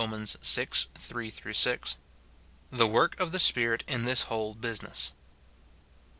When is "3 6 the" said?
0.25-2.87